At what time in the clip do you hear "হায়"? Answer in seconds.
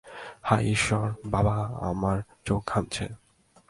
0.41-0.65